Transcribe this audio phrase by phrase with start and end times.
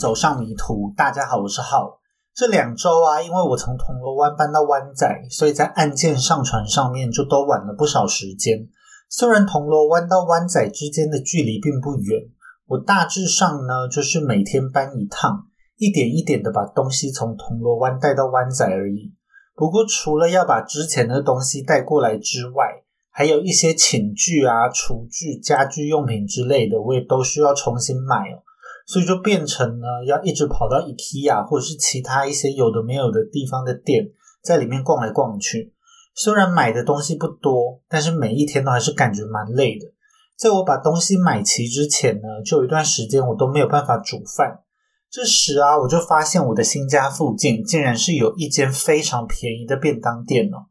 [0.00, 0.94] 走上迷途。
[0.96, 2.00] 大家好，我是浩。
[2.34, 8.66] 这两周啊，因为我从铜锣湾搬到湾仔，所以在案件上传上面就都晚了不少时间。
[9.10, 12.18] 虽然铜锣湾到湾仔之间的距离并不远，
[12.66, 15.44] 我大致上呢就是每天搬一趟，
[15.76, 19.12] 一点一点的把东西从铜锣湾带到湾仔而已。
[19.54, 28.40] 不过除了要把之前的东西带过来之外，还有一些寝具啊、厨具、家居用品之类的，我也都需要重新买哦。
[28.90, 34.04] 所以就变成呢，要一直跑到 IKEA 或者是其他一些有的没有的地方的店，
[34.42, 35.72] 在里面逛来逛去。
[36.12, 39.86] 虽然买的东西不多，但是每一天都还是感觉蛮累的。
[40.36, 44.58] 在我把东西买齐之前呢，就有一段时间我都没有办法煮饭。
[45.08, 50.66] 这时啊，我就发现我的新家附近竟然是有一间非常便宜的便当店哦。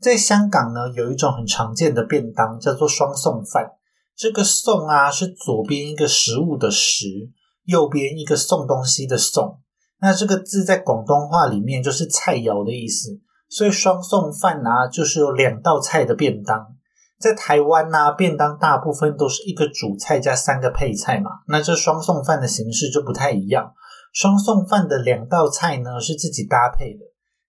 [0.00, 3.72] 在香港呢，有一种很常见的便当叫做双送饭。
[4.16, 7.30] 这个送啊，是左边一个食物的食。
[7.64, 9.60] 右边一个送东西的送，
[10.00, 16.74] 那这个字在广东话里面就是菜肴的意思，所以双送饭啊就是有两道菜的便当。
[17.18, 23.72] 在台湾呢，便当大部分都是一个主菜加三个配菜嘛，那这双送饭的形式就不太一样。
[24.12, 27.00] 双送饭的两道菜呢是自己搭配的，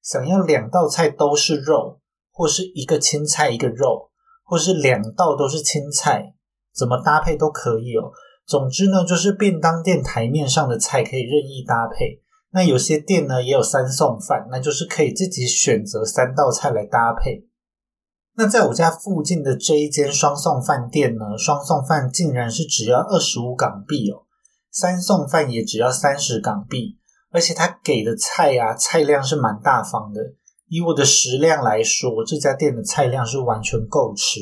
[0.01, 1.99] 想要两道菜都是肉，
[2.31, 4.11] 或是一个青菜一个肉，
[4.45, 6.35] 或是两道都是青菜，
[6.73, 8.11] 怎么搭配都可以哦。
[8.45, 12.21] 总之呢，就是便当店台面上的菜可以任意搭配。
[12.51, 17.47] 那有些店呢也有三送饭，那就是可以自己选择三道菜来搭配。
[18.37, 24.23] 那在我家附近的这一间双送饭店呢，双送饭竟然是只要二十五港币哦，
[24.71, 26.99] 三送饭也只要三十港币，
[27.31, 30.21] 而且他给的菜啊菜量是蛮大方的。
[30.67, 34.39] 以我的食量来说，这家店的菜量是完全够吃。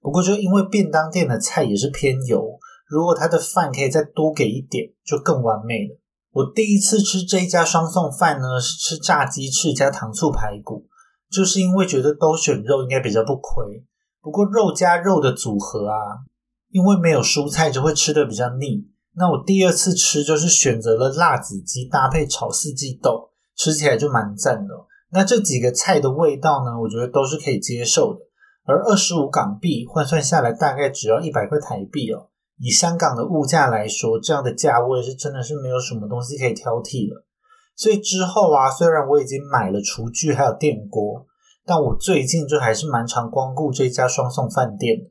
[0.00, 2.59] 不过就因为便当店的菜也是偏油。
[2.90, 5.96] 如果他的饭可以再多给一点，就更完美了。
[6.32, 10.86] 我第一次吃这一家双送饭呢，是吃炸鸡翅加糖醋排骨，
[11.30, 13.84] 就是因为觉得都选肉应该比较不亏。
[14.20, 16.26] 不过肉加肉的组合啊，
[16.70, 18.84] 因为没有蔬菜就会吃的比较腻。
[19.14, 24.74] 那我第二次吃就是选择了辣子鸡搭配炒四季豆，吃起来就蛮赞的。
[25.12, 28.20] 那这几个菜的味道呢，我觉得都是可以接受的。
[28.64, 32.28] 而二十五港币换算下来大概只要一百块台币哦。
[32.60, 37.24] 以香港的物价来说，这样的价位是真的是没有什么东西可以挑剔了。
[37.74, 41.24] 所以之后啊，虽然我已经买了厨具还有电锅，
[41.64, 45.10] 但我最近就还是蛮常光顾这家双送饭店的。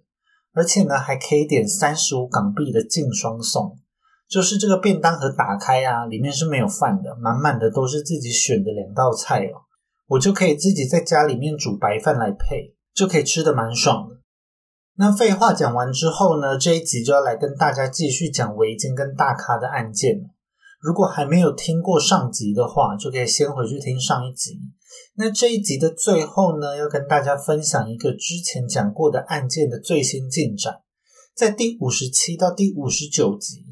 [0.53, 3.79] 而且呢，还可以点三十五港币的净双送，
[4.27, 9.65] 就是这个便当盒打开啊，里面是没有饭的，满满的都是自己选的两道菜哦，
[10.07, 14.18] 我就可以自己在家里面煮白饭来配，就可以吃的蛮爽的。
[15.01, 20.29] 那废话讲完之后呢，这一集就要来跟大家继续讲围巾跟大咖的案件。
[20.81, 24.59] 如果还没有听过上集的话，就可以先回去听上一集。
[25.15, 30.81] 那这一集的最后呢，要跟大家分享一个之前讲过的案件的最新进展，
[31.33, 33.63] 在第五十七到第五十九集，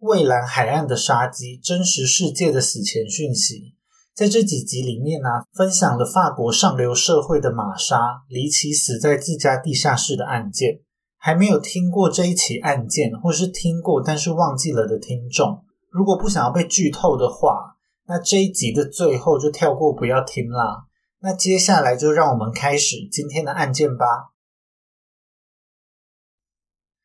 [0.00, 3.73] 蔚蓝海岸的杀机真实世界的死前讯息。
[4.14, 10.80] 在这几集里面呢，分享了法国上流社会的玛莎离奇死在自家地下室的案件。
[11.16, 17.76] 还没有听过这一起案件，或是听过但是忘记了的听众，如果不想要被剧透的话，
[18.06, 20.84] 那这一集的最后就跳过不要听啦。
[21.20, 24.34] 那接下来就让我们开始今天的案件吧。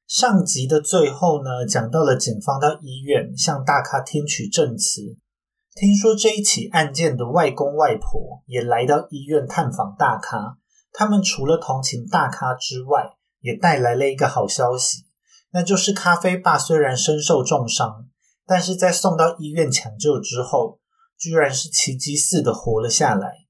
[0.05, 5.17] 上集的最后呢，讲到了警方到医院向大咖听取证词。
[5.79, 10.57] 听说这一起案件的外公外婆也来到医院探访大咖，
[10.91, 15.05] 他们除了同情大咖之外，也带来了一个好消息，
[15.53, 18.07] 那就是咖啡爸虽然身受重伤，
[18.45, 20.79] 但是在送到医院抢救之后，
[21.17, 23.45] 居然是奇迹似的活了下来。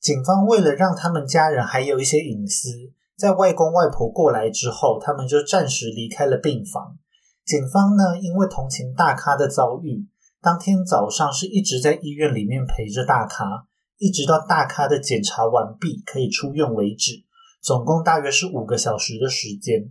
[0.00, 6.96] 警方为了让他们家人还有一些隐私，在外公外婆过来之后，他们就暂时离开了病房。
[7.44, 10.06] 警方呢，因为同情大咖的遭遇。
[10.44, 17.24] 当天早上是一直在医院里面陪着大咖，一直到大咖的检查完毕可以出院为止，
[17.62, 19.90] 总共大约是五个小时的时间。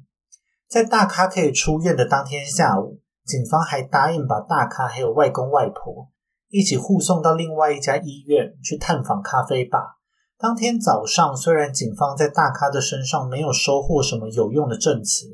[0.68, 6.12] 在大咖可以出院的当天下午，警方还答应把大咖还有外公外婆
[6.52, 9.98] 一起护送到另外一家医院去探访咖啡吧。
[10.38, 15.26] 当天早上，虽然警方在大咖的身上没有收获什么有用的证词，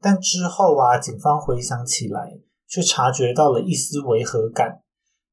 [0.00, 2.38] 但之后啊，警方回想起来。
[2.74, 4.80] 却察觉到了一丝违和感。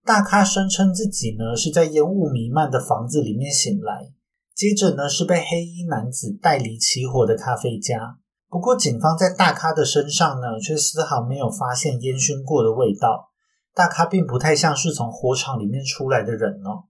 [0.06, 4.12] 大咖声称自己呢是在烟雾弥漫的房子里面醒来，
[4.54, 8.20] 接着呢是被黑衣男子带离起火的咖啡家。
[8.48, 13.32] 不过警方在大咖的身上呢却丝毫没有发现烟熏过的味道。
[13.74, 16.86] 大咖并不太像是从火场里面出来的人哦。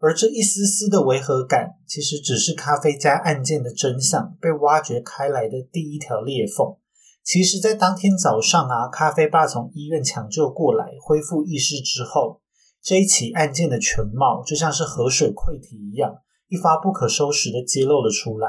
[0.00, 6.74] 而这一丝丝的违和感，其实只是咖啡家案件的真相被挖掘开来的第一条裂缝。
[7.24, 12.40] 其实，在当天早上啊，咖啡爸从医院抢救过来，恢复意识之后，
[12.82, 16.12] 这一起案件的全貌就像是河水溃堤一样，
[16.48, 18.48] 一发不可收拾的揭露了出来。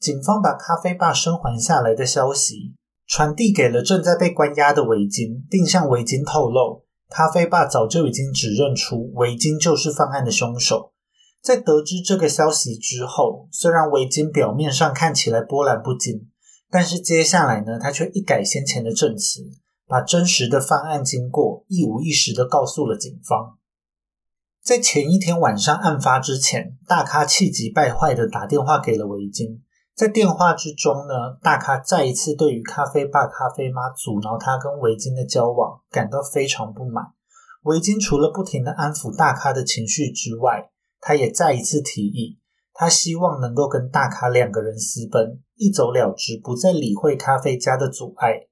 [0.00, 2.74] 警方把咖啡爸生还下来的消息
[3.06, 6.84] 传递给了正在被关押的维金，并向维金透露。
[7.10, 10.92] 咖啡爸早就已经指认出维金就是犯案的凶手。
[11.42, 16.28] 在得知这个消息之后，虽然维金表面上看起来波澜不惊，
[16.70, 19.42] 但是接下来呢，他却一改先前的证词，
[19.86, 23.56] 把真实的犯案经过一五一十的告诉了警方。
[24.62, 29.62] 在前一天晚上案发之前，大咖气急败坏的打电话给了维金。
[29.94, 37.06] 在电话之中呢，大咖再一次对于咖啡爸、咖啡妈阻挠他跟维金的交往感到非常不满。
[37.64, 42.37] 维金除了不停的安抚大咖的情绪之外，他也再一次提议，
[42.80, 48.46] 他希望能够跟大咖两个人私奔，一走了之，不再理会咖啡家的阻碍。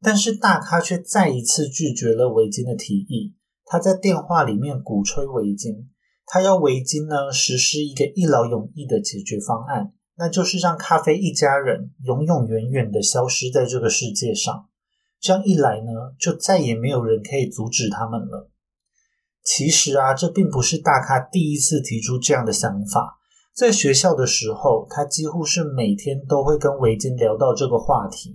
[0.00, 3.36] 但是大咖却再一次拒绝了维金的提议。
[3.64, 5.88] 他在电话里面鼓吹维金，
[6.26, 9.92] 他要维金呢实施一个一劳永逸的解决方案。
[10.16, 14.66] 那就是让咖啡一家人永永远远的消失在这个世界上。
[15.20, 18.50] 这样一来呢，就再也没有人可以阻止他们了。
[19.44, 23.20] 其实啊，这并不是大咖第一次提出这样的想法。
[23.54, 28.34] 在学校的时候，他几乎是每天都会跟维金聊到这个话题。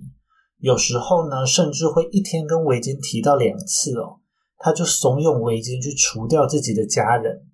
[0.58, 4.20] 有时候呢，甚至会一天跟维金提到两次哦。
[4.60, 7.46] 他就怂恿维金去除掉自己的家人。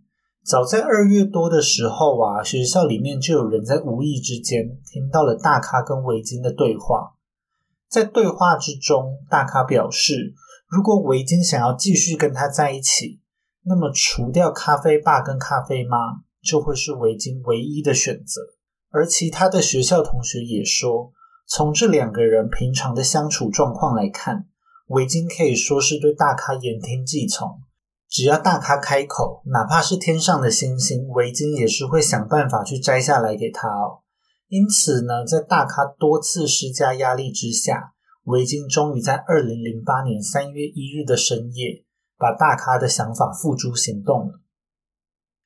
[0.45, 7.15] 早在二月多的时候啊，学校里面就有人在无意之间听到了大咖跟维金的对话。
[7.89, 10.35] 在对话之中，大咖表示，
[10.67, 13.21] 如果维金想要继续跟他在一起，
[13.65, 15.99] 那么除掉咖啡爸跟咖啡妈
[16.45, 18.43] 就会是围巾唯一的选择。
[18.91, 21.13] 而其他的学校同学也说，
[21.49, 24.47] 从这两个人平常的相处状况来看，
[24.89, 27.61] 围巾可以说是对大咖言听计从。
[28.09, 34.05] 只要大咖开口，哪怕是天上的星星，围巾也是会想办法去摘下来给他哦。
[34.47, 37.95] 因此呢，在大咖多次施加压力之下，
[38.25, 41.85] 围巾终于在二零零八年三月一日的深夜，
[42.17, 44.41] 把大咖的想法付诸行动了。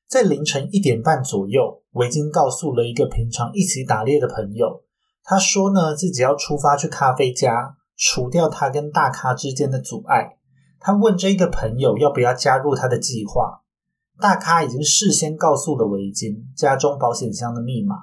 [0.09, 4.83] 在凌晨一点半左右，维金告诉了一个平常一起打猎的朋友，
[5.23, 10.39] 他说呢，自己要出发去咖啡家，除掉他跟大咖之间的阻碍。
[10.81, 13.61] 他问这一个朋友要不要加入他的计划。
[14.19, 17.95] 大咖已经事先告诉了维金家中保险箱的密码，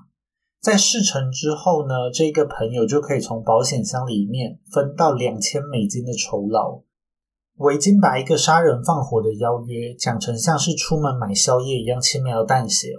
[0.61, 6.81] 在事成之后呢，这个朋友就可以从保险箱里面分到两千美金的酬劳。
[7.57, 12.89] 维金把一个杀人放火的邀约讲成像是出门买宵夜一样轻描淡写，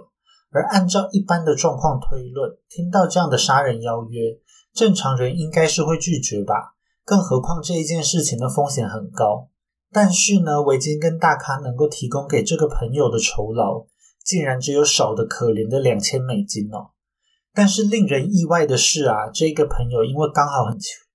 [0.51, 4.39] 而按照一般的状况推论，听到这样的杀人邀约，
[4.73, 6.73] 正常人应该是会拒绝吧？
[7.05, 9.49] 更何况这一件事情的风险很高。
[9.91, 13.85] 但是呢，维金跟大咖能够提供给这个朋友的酬劳，
[14.25, 16.89] 竟然只有少的可怜的两千美金哦。
[17.53, 21.06] 但是令人意外的是啊，这个朋友因为刚好很穷，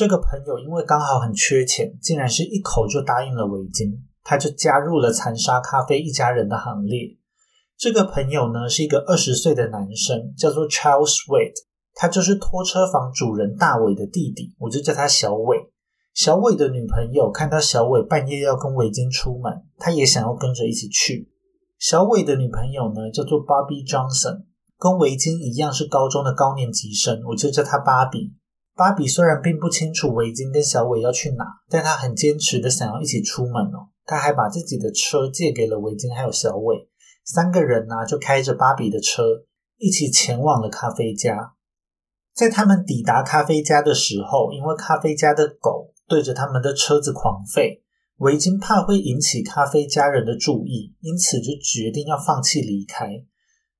[0.00, 7.18] 这个朋友因为刚好很缺钱，竟然是一口就答应了维金，他就加入了残杀咖啡一家人的行列。
[7.76, 11.52] 这个朋友呢，是一个二十岁的男生，叫做 Charles Wade，
[11.92, 15.70] 他就是拖车房主人大伟的弟弟，我就叫他小伟。
[16.14, 21.30] 小伟的女朋友看到小伟半夜要跟维金出门，他也想要跟着一起去。
[21.78, 24.44] 小伟的女朋友呢，叫做 Bobby Johnson，
[24.78, 28.32] 跟维金一样是高中的高年级生，我就叫她芭比。
[28.80, 33.92] 芭比虽然并不清楚维金跟小伟要去哪，但她很坚持的想要一起出门哦。
[34.06, 36.88] 她还把自己的车借给了维金还有小伟，
[37.22, 39.22] 三个人呢就开着芭比的车
[39.76, 41.52] 一起前往了咖啡家。
[42.34, 45.92] 在他们抵达咖啡家的时候，因为咖啡家的狗。
[46.08, 47.82] 对着他们的车子狂吠，
[48.16, 53.06] 维金怕会引起咖啡家人的注意，因此就决定要放弃离开。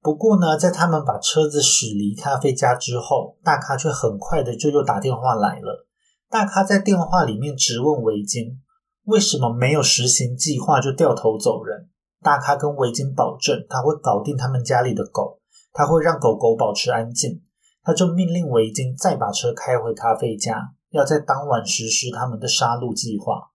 [0.02, 5.87] 不过呢，在他们把车子驶离咖啡家之后，大咖却很快的就又打电话来了。
[6.28, 8.61] 大咖在电话里面质问维金，
[9.04, 11.90] 为什么没有实行计划就掉头走人？
[12.23, 15.40] 大咖跟维金保证，他会搞定他们家里的狗，
[15.73, 17.42] 他会让狗狗保持安静。
[17.83, 20.73] 他就命令维金再把车开回咖啡家。
[20.90, 23.50] 要在当晚实施他们的杀戮计划。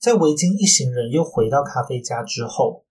[0.00, 2.86] 在维金一行人又回到咖啡家之后，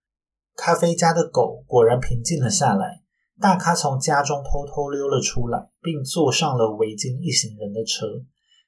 [0.62, 3.02] 咖啡家的狗果然平静了下来。
[3.40, 8.06] 大咖从家中偷偷溜了出来，并坐上了维金一行人的车。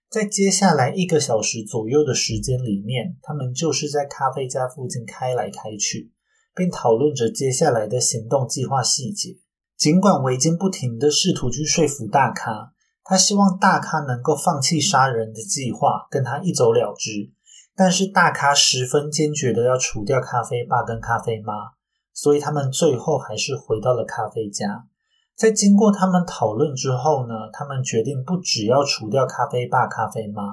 [0.10, 6.14] 在接下来一个小时左右的时间里面，他们就是在咖啡家附近开来开去，
[6.56, 9.36] 并讨论着接下来的行动计划细节。
[9.78, 12.72] 尽管维金不停的试图去说服大咖，
[13.04, 17.10] 他希望大咖能够放弃杀人的计划，跟他一走了之。
[17.76, 21.54] 但是大咖十分坚决的要除掉咖啡爸跟咖啡妈，
[22.14, 24.86] 所以他们最后还是回到了咖啡家。
[25.36, 30.44] 在经过他们讨论之后呢，他们决定不只要除掉咖啡爸、咖啡妈，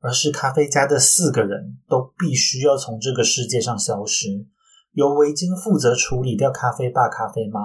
[0.00, 4.46] 而是咖啡家的四个人都必须要从这个世界上消失。
[4.92, 7.60] 由维京负责处理掉咖啡爸、咖啡妈。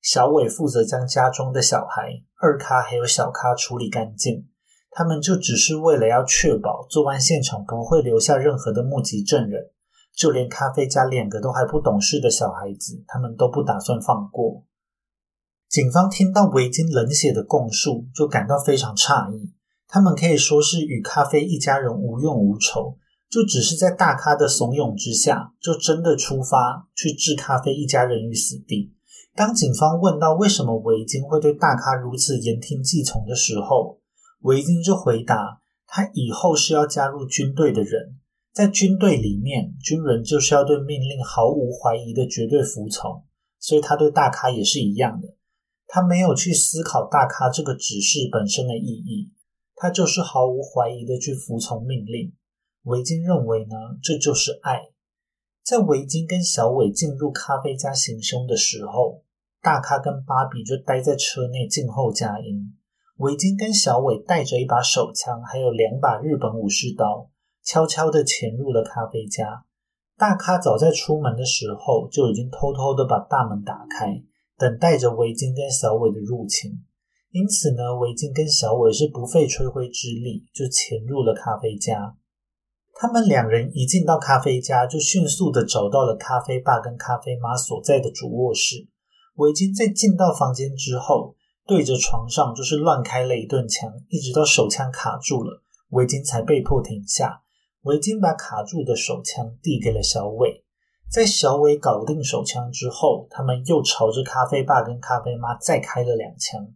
[0.00, 4.48] 小伟负责将家中的小孩、二咖还有小咖处理干净，
[4.90, 9.70] 他们就只是为了要确保作案现场不会留下任何的目击证人，
[10.14, 14.64] 就连咖啡家两个都还不懂事的小孩子，他们都不打算放过。
[15.68, 19.52] 警方听到维京冷血的供述，就感到非常诧异。
[19.88, 22.98] 他们可以说是与咖啡一家人无怨无仇，
[23.30, 28.94] 就只是在大咖的怂恿之下，就真的出发去置咖啡一家人于死地。
[29.34, 33.98] 当警方问到为什么维京会对大咖如此言听计从的时候，
[34.40, 38.18] 维京就回答：他以后是要加入军队的人，
[38.52, 43.24] 在军队里面，军人就是要对命令毫无怀疑的绝对服从，
[43.58, 45.28] 所以他对大咖也是一样的。
[45.86, 49.30] 他没有去思考大咖这个指示本身的意义，
[49.74, 52.34] 他就是毫无怀疑的去服从命令。
[52.82, 54.80] 维京认为呢，这就是爱。
[55.64, 59.22] 在维京跟小伟进入咖啡家行凶的时候，
[59.62, 62.76] 大咖跟芭比就待在车内静候佳音。
[63.16, 67.30] 维京跟小伟带着一把手枪，还有两把日本武士刀，
[67.64, 69.64] 悄悄地潜入了咖啡家。
[70.18, 74.22] 大咖早在出门的时候就已经偷偷地把大门打开，
[74.58, 76.84] 等待着维京跟小伟的入侵。
[77.30, 82.16] 因此呢，维京跟小伟是不费吹灰之力就潜入了咖啡家。
[82.94, 88.86] 他们两人一进到咖啡家，就迅速的找到了咖啡爸跟咖啡妈所在的主卧室。
[89.36, 91.34] 维金在进到房间之后，
[91.66, 97.42] 对着床上就是乱开了一顿枪，一直到手枪卡住了，维金才被迫停下。
[97.82, 100.64] 维金把卡住的手枪递给了小伟，
[101.10, 106.68] 在小伟搞定手枪之后，他们又朝着咖啡爸跟咖啡妈再开了两枪。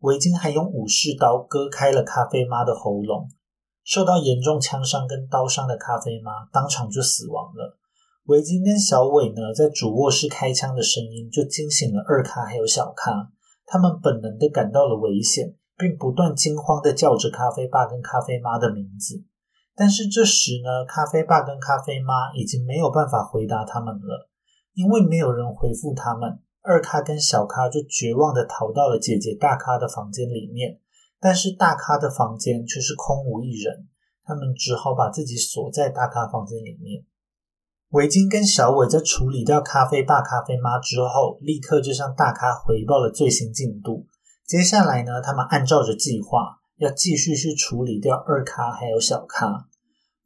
[0.00, 3.28] 维金还用武士刀割开了咖啡妈的喉咙。
[3.84, 7.78] 受到严重枪伤跟刀伤的咖啡妈当场就死亡了。
[8.24, 13.30] 维金跟小伟呢，在主卧室开枪的声音就惊醒了二咖还有小咖，
[13.64, 19.24] 他们本能的感到了危险，并不断惊慌的叫着咖啡爸跟咖啡妈的名字。
[19.78, 24.28] 但是这时呢，咖啡爸跟咖啡妈已经没有办法回答他们了，
[24.74, 30.80] 因为没有人回复他们，二咖跟小咖就绝望的逃到了姐姐大咖的房间里面。
[31.20, 33.86] 但是大咖的房间却是空无一人，
[34.24, 37.04] 他们只好把自己锁在大咖房间里面。
[37.90, 44.06] 围巾跟小伟在处理掉咖啡爸、咖啡妈之后，立刻就向大咖回报了最新进度。
[44.44, 49.68] 接下来呢，他们按照着计划，要继续去处理掉二咖还有小咖。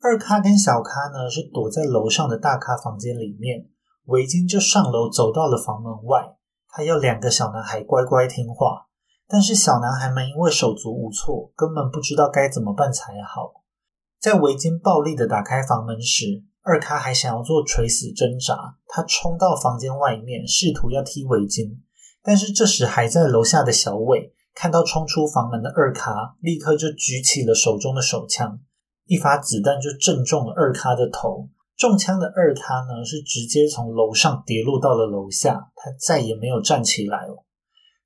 [0.00, 3.66] 二咖跟小咖呢，是躲在楼上的大咖房间里面。
[4.06, 6.36] 围巾就上楼走到了房门外，
[6.68, 8.88] 他要两个小男孩乖乖听话。
[9.28, 13.62] 但是小男孩们因为手足无措，根本不知道该怎么办才好。
[14.20, 21.78] 在围巾暴力的打开房门时，二咖还想要做垂死挣扎，他冲到房间外面，试图要踢围巾。
[22.22, 28.60] 但是这时还在楼下的小伟看到冲出房门的二咖，立刻就举起了手中的手枪，
[29.06, 31.48] 一发子弹就正中了二咖的头。
[31.76, 37.44] 中枪的二咖呢，是直接从楼上跌落到了楼下，他再也没有站起来了。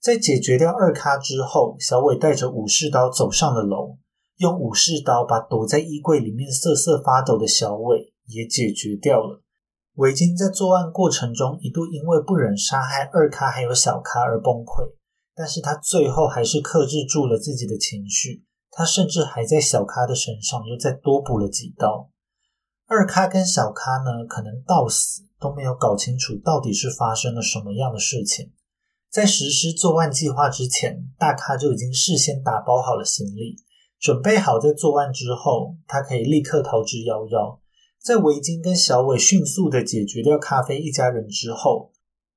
[0.00, 3.98] 在解决掉二咖之后，小伟带着武士刀走上了楼，
[4.36, 9.42] 用武士刀把躲在衣柜里面瑟瑟发抖的小伟也解决掉了。
[9.94, 14.92] 维金在作案过程中一度因为不忍杀害二咖还有小咖而崩溃，
[15.36, 22.10] 但是他最后还是克制住了自己的情绪，他甚至还在小咖的身上又再多补了几刀。
[22.86, 28.52] 二咖跟小咖呢，可能到死都没有搞清楚到底是发生了什么样的事情。
[29.10, 33.56] 在实施作案计划之前，大咖就已经事先打包好了行李，
[33.98, 37.58] 准备好在作案之后，他可以立刻逃之夭夭。
[38.02, 41.92] 在维金跟小伟迅速的解决掉咖啡一家人之后，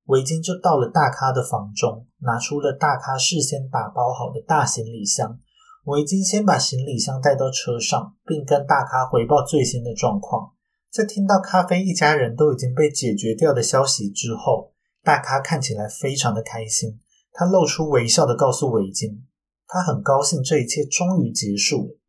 [0.09, 5.37] 维金就到了大咖的房中，拿出了大咖事先打包好的大行李箱。
[5.85, 10.53] 维金先把行李箱带到车上，并跟大咖回报最新的状况。
[10.89, 14.73] 在听到咖啡一家人都已经被解决掉的消息之后，
[15.03, 16.99] 大咖看起来非常的开心，
[17.31, 19.27] 他露出微笑的告诉维金，
[19.67, 21.99] 他很高兴这一切终于结束了。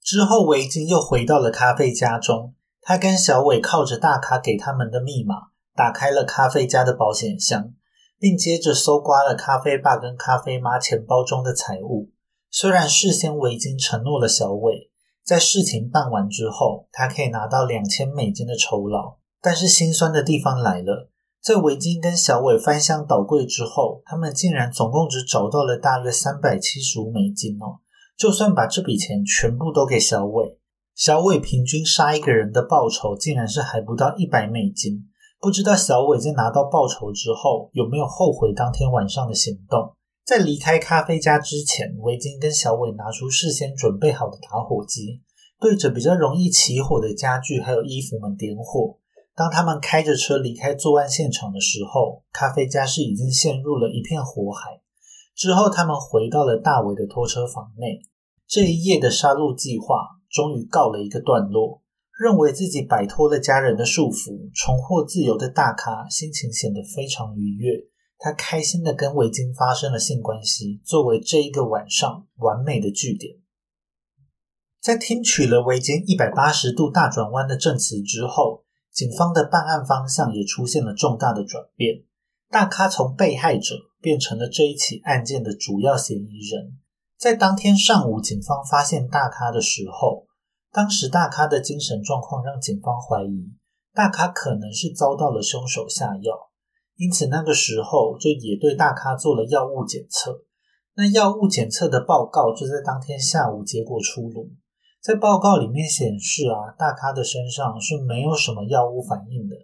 [0.00, 7.72] 之后，维京又回到了咖啡家中，他跟小伟靠着大咖给他们的密码，打开了咖啡家的保险箱，
[8.18, 12.10] 并接着搜刮了咖啡爸跟咖啡妈钱包中的财物。
[12.50, 14.90] 虽然事先维京承诺了小伟，
[15.24, 21.08] 在事情办完之后，他可以拿到两千美金的酬劳，但是心酸的地方来了。
[21.40, 27.78] 在维京跟小伟翻箱倒柜之后，他们竟然总共只找到了大约三百七十五美金哦。
[28.18, 30.58] 就算把这笔钱全部都给小伟，
[30.94, 35.08] 小伟平均杀一个人的报酬竟然是还不到一百美金。
[35.40, 39.96] 不知道小伟在拿到报酬之后有没有后悔当天晚上的行动？
[40.22, 45.22] 在离开咖啡家之前，维京跟小伟拿出事先准备好的打火机，
[45.58, 48.98] 对着比较容易起火的家具还有衣服们点火。
[49.34, 54.82] 当他们开着车离开作案现场的时候，咖啡家是已经陷入了一片火海。
[55.34, 58.02] 之后，他们回到了大伟的拖车房内。
[58.46, 61.80] 这一夜的杀戮计划终于告了一个段落。
[62.20, 67.86] 认为自己摆脱了家人的束缚，重获自由的大咖心情显得非常愉悦。
[68.18, 73.36] 他开心的跟维京发生了性关系，作为这一个晚上完美的句点。
[74.82, 78.64] 在听取了维京一百八十度大转弯的证词之后。
[78.92, 82.02] 警方的办案方向也出现了重大的转变，
[82.50, 86.76] 大咖从被害者变成了这一起案件的主要嫌疑人。
[87.16, 90.26] 在当天上午，警方发现大咖的时候，
[90.72, 93.52] 当时大咖的精神状况让警方怀疑
[93.92, 96.50] 大咖可能是遭到了凶手下药，
[96.96, 100.44] 因此那个时候就也对大咖做了药物检测。
[100.94, 104.50] 那药物检测的报告就在当天下午结果出炉。
[105.00, 109.56] 在报告里面显示啊，大咖的身上是没有什么药物反应的，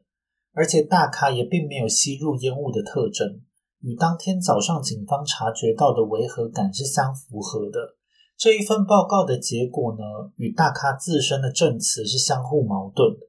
[0.55, 3.43] 而且大咖也并没有吸入烟雾的特征，
[3.83, 7.97] 与当天早上警方察觉到的违和感是相符合的。
[8.39, 13.21] 这一份报告的结果呢，与大咖自身的证词是相互矛盾的，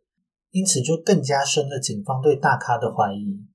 [0.52, 3.46] 因此就更加深了警方对大咖的怀疑。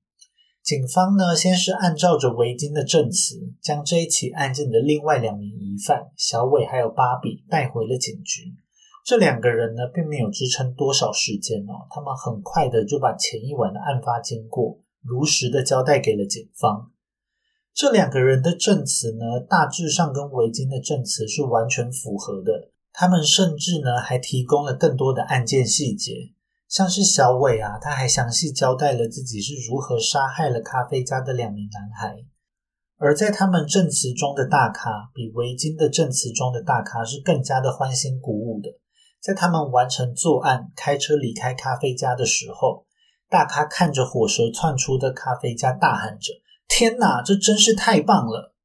[0.63, 8.55] 警方呢，先是按照着维京的证词，将这一起案件的另外两名疑犯小伟还有芭比带回了警局。
[9.05, 16.92] 这两个人呢，并没有支撑多少时间哦，他们很快的就把前一晚的案发经过如实的交代给了警方。
[17.73, 22.69] 这两个人的证词呢，大致上跟维京的证词是完全符合的。
[22.91, 26.13] 他们甚至呢，还提供了更多的案件细节。
[26.69, 32.15] 像是小伟啊，他还详细交代了自己是如何杀害了咖啡家的两名男孩。
[32.97, 38.69] 而在他们证词中的大咖，比维京的证词中的大咖是更加的欢欣鼓舞的。
[39.19, 42.85] 在他们完成作案、开车离开咖啡家的时候，
[43.29, 46.33] 大咖看着火舌窜出的咖啡家，大喊着
[46.75, 48.55] ：“天哪，这真是太棒了！”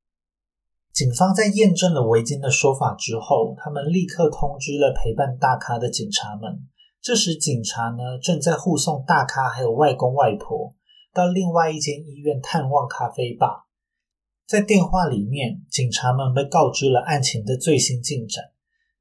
[0.95, 6.67] 警方在验证了围巾的说法之后，他们立刻通知了陪伴大咖的警察们。
[7.03, 10.75] 这时，警察呢正在护送大咖还有外公外婆
[11.13, 13.67] 到另外一间医院探望咖啡吧。
[14.47, 18.43] 在电话里面，警察们被告知了案情的最新进展。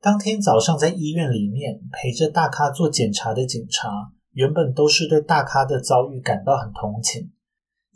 [0.01, 3.89] 当天早上，在医院里面陪着大咖做检查的警察，
[4.33, 7.31] 原本都是对大咖的遭遇感到很同情，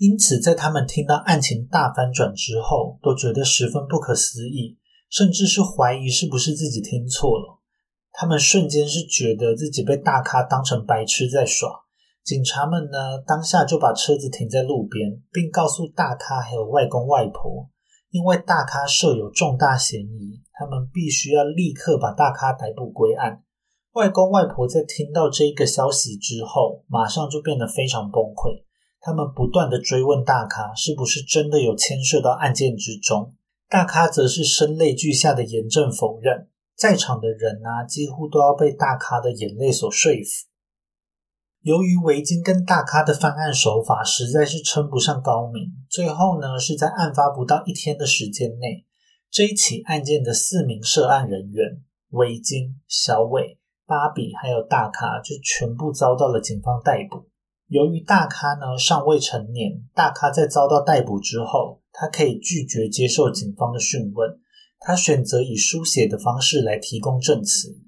[0.02, 4.80] 因此在他们听到案情大翻转之后，都觉得十分不可思议，
[5.12, 7.60] 甚至是怀疑是不是自己听错了。
[8.12, 11.70] 他们瞬间是觉得自己被大咖当成白痴在耍。
[12.24, 17.70] 警察们呢，当下就把车子停在路边，并告诉大咖还有外公外婆，
[18.10, 23.44] 因为大咖设有重大嫌疑，他们必须要立刻把大咖逮捕归案。
[23.92, 28.64] 外公外婆在听到这个消息之后，马上就变得非常崩溃。
[29.02, 33.34] 他们不断的追问大咖是不是真的有牵涉到案件之中，
[33.68, 36.48] 大咖则是声泪俱下的严正否认。
[36.76, 40.48] 在场的人啊，几乎都要被大咖的眼泪所说服。
[41.62, 48.86] 由于维京跟大咖的犯案手法实在是称不上高明，最后呢是在案发不到一天的时间内，
[49.32, 57.31] 这一起案件的四名涉案人员维京、小伟、芭比还有大咖就全部遭到了警方逮捕。
[57.72, 64.38] 由于大咖呢尚未成年，大咖在遭到逮捕之后，他可以拒绝接受警方的讯问。
[64.78, 67.80] 他选择以书写的方式来提供证词，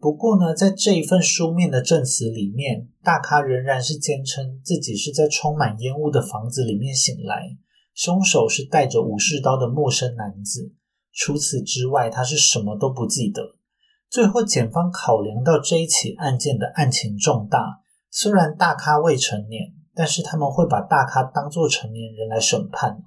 [0.00, 7.56] 不过呢，在这一份书面的证词里面，大咖仍然是坚称自己是在充满烟雾的房子里面醒来，
[7.94, 10.72] 凶手是带着武士刀的陌生男子。
[11.12, 13.54] 除此之外，他是什么都不记得。
[14.10, 17.82] 最后，检方考量到这一起案件的案情重大，
[18.20, 23.00] 虽然大咖未成年，但是他们会把大咖当作成年人来审判，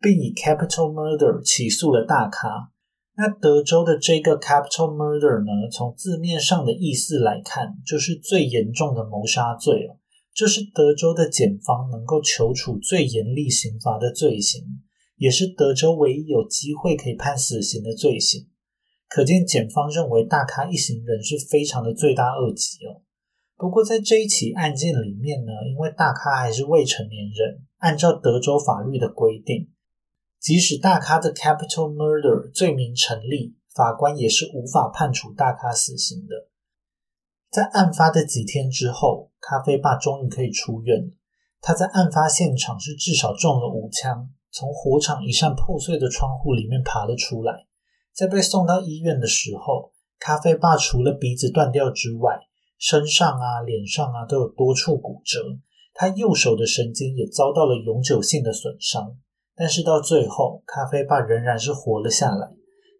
[0.00, 2.70] 并以 capital murder 起诉了大咖。
[3.18, 10.00] 那德州的这个 capital murder 呢，从字面上的意思来看，就是最严重的谋杀罪哦。
[10.32, 14.64] 这是德州的检方能够求处最严厉刑罚的罪行，
[15.16, 18.48] 也是德州唯一有机会可以判死刑的罪行。
[19.06, 23.02] 可见检方认为大咖一行人是非常的罪大恶极哦。
[23.56, 29.70] 不过在这一起案件里面呢，因为大咖还是未成年人，按照德州法律的规定。
[30.38, 36.48] 即使大咖的 capital murder 罪名成立，法官也是无法判处大咖死刑的。
[37.50, 41.12] 在案发的几天之后，咖啡爸终于可以出院了。
[41.62, 47.66] 他在案发现场是至少中了五枪，从火场一扇破碎的窗户里面爬了出来。
[48.12, 52.38] 在被送到医院的时候，咖啡爸除了鼻子断掉之外，
[52.78, 55.40] 身上啊、脸上啊都有多处骨折，
[55.94, 59.16] 他右手的神经也遭到了永久性的损伤。
[59.54, 62.50] 但是到最后，咖啡爸仍然是活了下来。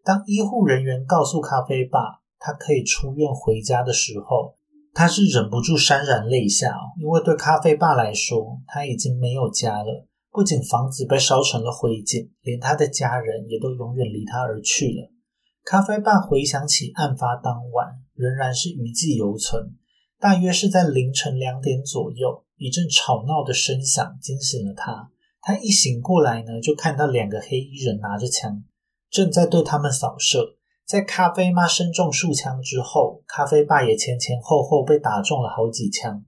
[0.03, 4.57] 当医护人员告诉咖啡爸他可以出院回家的时候，
[4.95, 10.07] 他是忍不住潸然泪下，因为对咖啡爸来说，他已经没有家了。
[10.31, 15.11] 不仅房子被烧成了灰烬，连他的家人也都永远离他而去了。
[15.65, 19.77] 咖啡爸回想起案发当晚，仍然是余悸犹存。
[20.19, 25.11] 大约是在凌晨两点左右，一阵吵闹的声响惊醒了他。
[25.41, 28.65] 他一醒过来呢，就看到两个黑衣人拿着枪，
[29.11, 30.57] 正在对他们扫射。
[30.85, 36.25] 在咖啡妈身中数枪之后，咖啡爸也前前后后被打中了好几枪。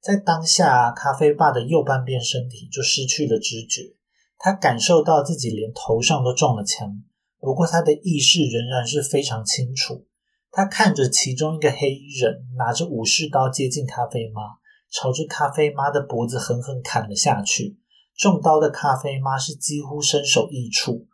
[0.00, 3.94] 在当下，咖啡爸的右半边身体就失去了知觉。
[4.38, 7.02] 他感受到自己连头上都中了枪，
[7.40, 10.06] 不过他的意识仍然是非常清楚。
[10.52, 14.42] 他看着其中一个黑衣人拿着武士刀接近咖啡妈，
[14.90, 17.78] 朝着咖啡妈的脖子狠狠砍了下去。
[18.14, 21.08] 中刀的咖啡妈是几乎身首异处。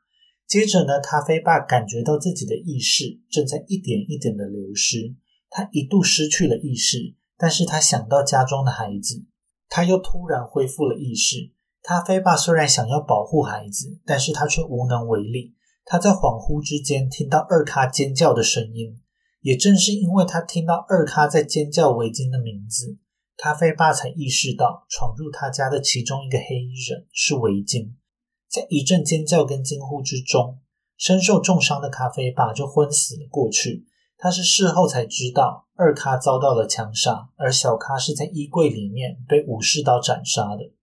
[0.44, 5.14] 接着呢，咖啡爸感觉到自己的意识正在一点一点的流失。
[5.50, 9.24] 他一度失去了意识，但是他想到家中的孩子，
[9.68, 11.52] 他又突然恢复了意识。
[11.82, 15.54] 咖啡爸虽然想要保护孩子，但是他却无能为力。
[15.84, 19.00] 他在恍惚之间听到二咖尖叫的声音，
[19.48, 22.98] 也正是因为他听到二咖在尖叫维京的名字。
[23.34, 27.96] 咖啡爸才意识到，闯入他家的其中一个黑衣人是维京。
[28.50, 30.58] 在一阵尖叫跟惊呼之中，
[30.98, 33.86] 身受重伤的咖啡爸就昏死了过去。
[34.18, 40.74] 他是事后才知道，二咖遭到了枪杀，而小咖是在衣柜里面被武士刀斩杀的。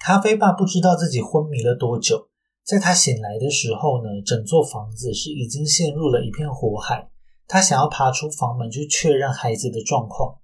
[0.00, 2.30] 咖啡爸不知道自己昏迷了多久，
[2.66, 7.08] 在他醒来的时候呢，整座房子是已经陷入了一片火海。
[7.46, 10.38] 他想要爬出房门去确认孩子的状况。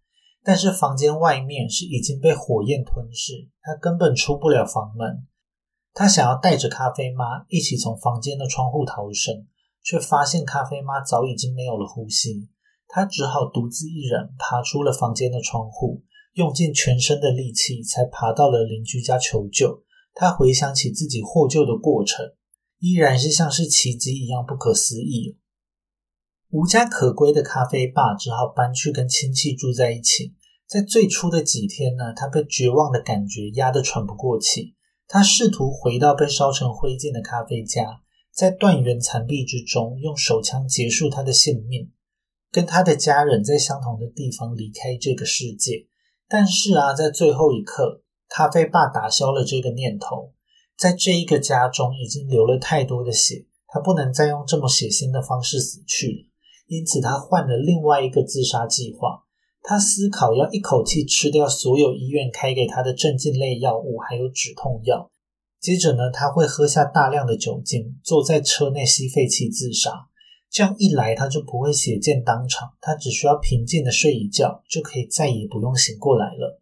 [0.44, 5.26] 但是房间外面是已经被火焰吞噬，他根本出不了房门。
[5.94, 9.46] 他想要带着咖啡妈一起从房间的窗户逃生，
[9.84, 12.48] 却发现咖啡妈早已经没有了呼吸。
[12.88, 16.02] 他只好独自一人爬出了房间的窗户，
[16.34, 19.84] 用尽全身的力气才爬到了邻居家求救。
[20.14, 22.32] 他回想起自己获救的过程，
[22.78, 25.38] 依然是像是奇迹一样不可思议。
[26.50, 30.34] 无家可归的咖啡爸只好搬去跟亲戚住在一起。
[30.66, 34.74] 在最初的几天呢，他被绝望的感觉压得喘不过气。
[35.06, 38.00] 他试图回到被烧成灰烬的咖啡家，
[38.32, 41.90] 在断垣残壁之中用手枪结束他的性命，
[42.50, 45.86] 跟他的家人在相同的地方离开这个世界。
[46.26, 48.02] 但是啊，在最后一刻，
[48.34, 50.32] 咖啡爸打消了这个念头。
[50.78, 56.24] 在这一个家中已经流了太多的血，他不能再用这么血腥的方式死去了。
[56.66, 59.24] 因此，他换了另外一个自杀计划。
[59.60, 65.10] 他思考要一口气吃掉所有医院开给他的镇静类药物，还有止痛药。
[65.60, 70.08] 接着呢，他会喝下大量的酒精，坐在车内吸废气自杀。
[70.50, 76.61] 这样一来，他就不会血溅当场，他只需要平静的睡一觉，就可以再也不用醒过来了。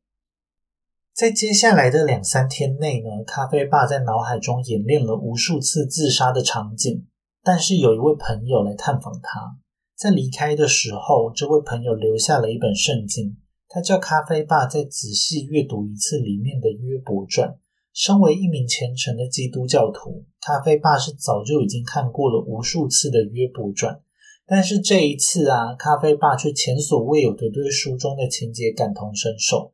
[1.20, 7.04] 在接下来的两三天内呢，咖啡爸在脑海中演练了无数次自杀的场景。
[7.42, 9.58] 但是有一位朋友来探访他。
[9.98, 13.36] 在离开的时候，这位朋友留下了一本圣经，
[13.68, 17.54] 他叫咖啡爸再仔细阅读一次里面的约伯传。
[17.92, 24.00] 身为一名虔诚的基督教徒，咖啡爸是早就已经看过了无数次的约伯传，
[24.46, 29.72] 但是这一次啊，咖啡爸却前所未有的对书中的情节感同身受。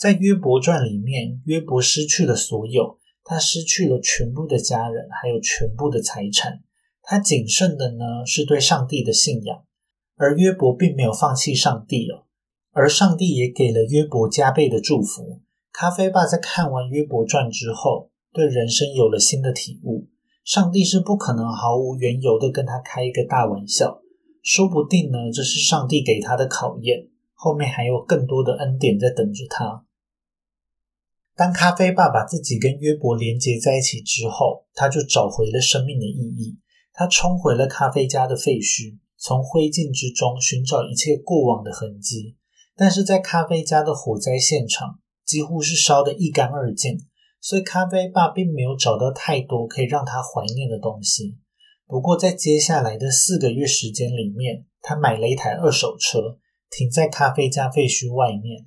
[0.00, 6.62] 在约伯传里面，约伯失去了所有，他失去了全部的家人，还有全部的财产。
[7.02, 9.62] 他谨慎的呢，是对上帝的信仰，
[10.16, 12.24] 而约伯并没有放弃上帝哦，
[12.72, 15.42] 而上帝也给了约伯加倍的祝福。
[15.70, 20.08] 咖啡爸在看完约伯传之后，对人生有了新的体悟。
[20.42, 24.00] 上帝是不可能毫无缘由的跟他开一个大玩笑，
[24.42, 29.84] 说不定呢，这是上帝给他的考验，后面还有更多的恩典在等着他。
[31.40, 36.58] 当咖啡爸把自己跟约伯连接在一起之后，他就找回了生命的意义。
[36.92, 42.36] 他冲回了咖啡家的废墟，从灰烬之中寻找一切过往的痕迹。
[42.76, 46.98] 但是在咖啡家的火灾现场，几乎是烧得一干二净。
[47.40, 51.38] 所以咖啡爸并没有找到太多可以让他怀念的东西。
[51.86, 56.36] 不过，在接下来的四个月时间里面，他买了一台二手车，
[56.68, 58.66] 停在咖啡家废墟外面，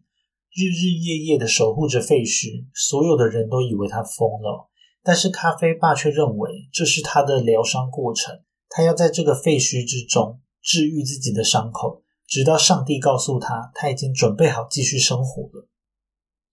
[0.53, 2.65] 日日夜夜的守护着废墟。
[2.73, 4.69] 所有的人都以为他疯了，
[5.03, 8.41] 但是咖啡爸却认为这是他的疗伤过程。
[8.69, 15.67] 他要在这个废墟之中治愈自己的伤口，直到上帝告诉他他已经准备好继续生活了。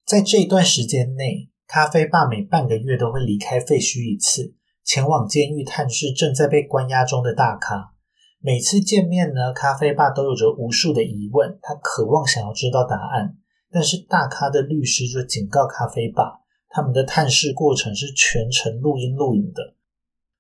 [0.05, 1.49] 在这一段时间内。
[1.73, 7.93] 咖啡爸每半个月都会离开废墟一次，前往监狱探视正在被关押中的大咖。
[8.41, 13.37] 每次见面呢，咖啡爸都有着无数的疑问，他渴望想要知道答案。
[13.73, 19.75] 但是大咖的律师就警告咖啡爸，他们的探视过程是全程录音录影的。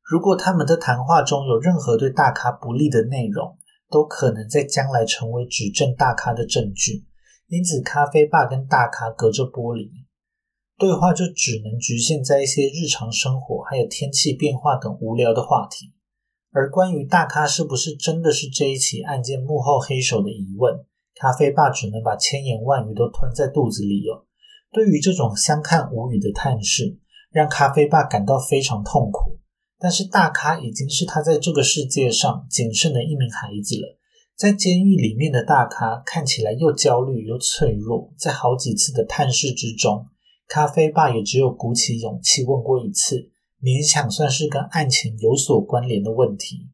[0.02, 3.56] 如果他们的谈话中有任何对大咖不利的内容，
[3.88, 7.04] 都可能在将来成为指证大咖的证据。
[7.46, 9.90] 因此，咖啡爸跟大咖隔着玻璃。
[10.78, 15.92] 对话就只能局限在一些日常生活，还有天气变化等无聊的话题。
[16.52, 24.26] 而关于大咖是不是真的是这一起案件幕后黑手的疑问，咖啡爸只能把千言万语都吞在肚子里了。
[24.72, 26.96] 对于这种相看无语的探视，
[27.30, 29.38] 让咖啡爸感到非常痛苦。
[29.78, 33.98] 但是大咖已经是他在这个世界上仅剩的一名孩子了。
[34.36, 40.06] 在监狱里面的大咖看起来又焦虑又脆弱，在好几次的探视之中。
[40.48, 43.30] 咖啡爸也只有鼓起勇气问过一次，
[43.62, 46.68] 勉强算是跟案情有所关联的问题。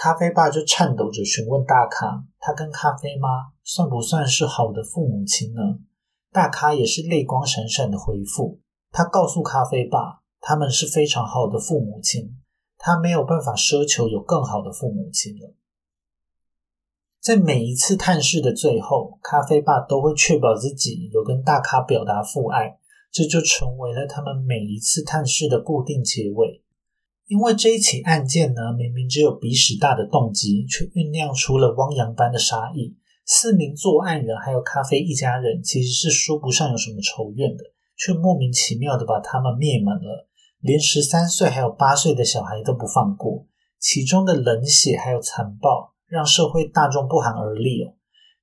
[0.00, 5.60] 咖啡爸就颤抖着询问大咖：“他跟咖啡妈算不算是好的父母亲呢？”
[6.30, 8.60] 大咖也是泪光闪闪的回复
[8.92, 12.36] ：“他告诉咖啡爸，他们是非常好的父母亲，
[12.76, 15.56] 他没有办法奢求有更好的父母亲了。”
[17.20, 22.78] 在每一次探视的最后，咖啡爸都会确保自己有跟大咖表达父爱。
[23.10, 26.62] 这就成为了他们每一次探视的固定结尾。
[27.28, 32.96] 因为这一起案件呢，明明只有鼻屎大的动机，却酝酿出了汪洋般的杀意。
[33.26, 37.64] 四名作案人还有咖啡一家人，其实是说不上有什么仇怨的，
[37.98, 40.26] 却莫名其妙的把他们灭门了，
[40.60, 43.46] 连十三岁还有八岁的小孩都不放过。
[43.78, 47.92] 其中的冷血还有残暴，让社会大众不寒而栗哦。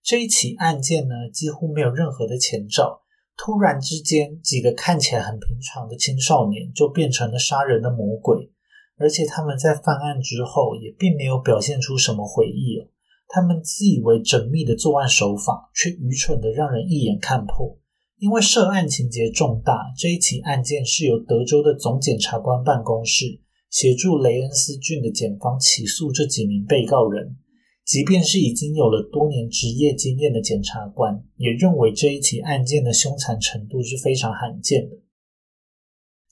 [0.03, 3.01] 这一起案件呢，几乎没有任何的前兆。
[3.35, 8.51] 突然之间，几个看起来很平常的青少年就变成了杀人的魔鬼，
[8.97, 12.87] 而且他们在犯案之后也并没有表现出什么悔意哦。
[13.27, 17.77] 他们自以为缜密的作案手法，却愚蠢的让人一眼看破。
[18.17, 23.25] 因为涉案情节重大，这一起案件是由德州的总检察官办公室
[23.69, 27.35] 协助雷恩斯郡的检方起诉这几名被告人。
[27.83, 34.95] 即便是已经有了多年职业经验的检察官，也认为这一起案件的凶残程度是非常罕见的。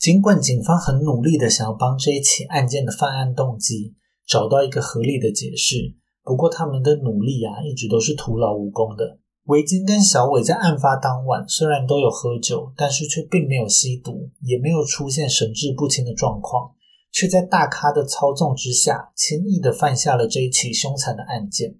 [0.04, 3.96] 尽管警方很努力的想要帮这一起案件的犯案动机
[4.28, 9.20] 找到一个合理的解释，不过他们的努力啊，一直都是徒劳无功的。
[9.46, 16.72] 维金跟小伟在案发当晚虽然都有喝酒，但是却并没有吸毒，也没有出现神志不清的状况。
[17.14, 21.78] 却在大咖的操纵之下，轻易的犯下了这一起凶残的案件。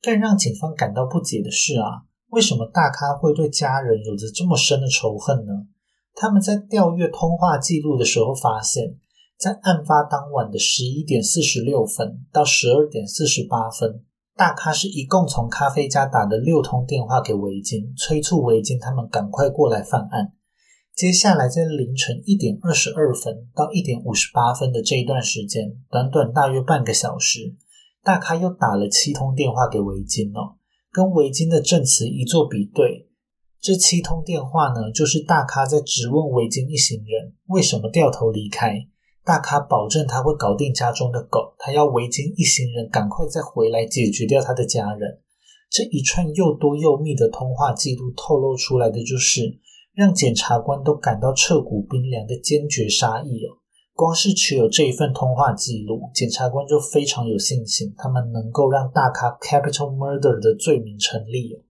[0.00, 5.52] 更让警方感到不解的是啊，为什么大咖会对家人有着这么深的仇恨呢？
[6.16, 8.96] 他们在调阅通话记录的时候发现，
[9.38, 14.02] 在案发当晚的十一点四十六分到十二点四十八分，
[14.34, 20.32] 大咖是一共从咖啡家打了六通电话给维金，催促维金他们赶快过来犯案。
[20.94, 27.54] 接下来，在凌晨一点二十二分到一点五十八分的这一段时间，短短大约半个小时，
[28.02, 30.56] 大咖又打了七通电话给维金哦。
[30.90, 33.05] 跟维金的证词一做比对，
[33.60, 38.86] 这七通电话呢，就是大咖在质问维金一行人为什么掉头离开。
[39.24, 45.20] 大咖保证他会搞定家中的狗，他要维金一行人赶快再回来解决掉他的家人。
[45.70, 49.58] 这一串又多又密的通话记录透露出来的就是。
[49.96, 53.56] 让检察官都感到彻骨冰凉的坚决杀意哦！
[53.94, 61.64] 光是持有这一份通话记录，检察官就非常有信心，他们能够让大咖 capital murder 的罪名成立哦。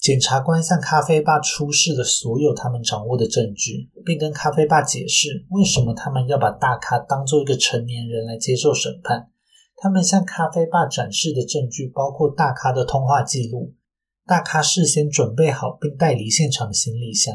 [0.00, 9.28] 检察官向咖啡爸出示了所有他们掌握的证据，并跟咖啡爸解释为什么他们要把大咖当做一个成年人来接受审判。
[9.76, 13.74] 他们向咖啡爸展示的证据包括大咖的通话记录、
[14.24, 17.34] 大咖事先准备好并带离现场的行李箱，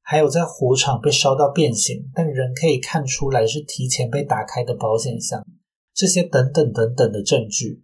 [0.00, 5.44] 还有在火场被烧到变形但仍可以看出来是提前被打开的保险箱。
[5.92, 7.82] 这些等等等等的证据。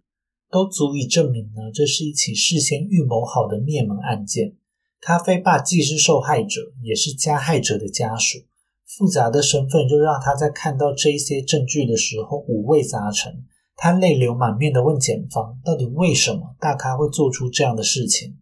[0.51, 4.55] 都足以证明呢，这是一起事先预谋好的灭门案件。
[4.99, 8.39] 咖啡爸既是受害者，也是加害者的家属，
[8.85, 13.45] 复杂的身份就让他在看到这些证据的时候五味杂陈。
[13.77, 18.37] 他泪流满面的问检方：“到底为什么大咖会做出这样的事情？”